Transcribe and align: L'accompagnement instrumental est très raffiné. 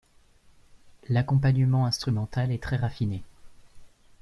L'accompagnement 1.09 1.85
instrumental 1.85 2.51
est 2.51 2.63
très 2.63 2.75
raffiné. 2.75 3.21